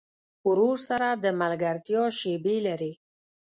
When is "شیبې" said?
2.19-2.55